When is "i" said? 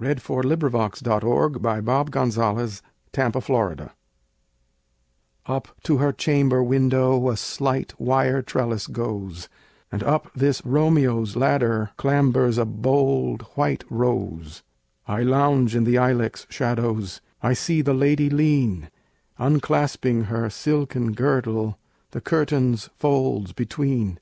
15.06-15.22, 17.42-17.52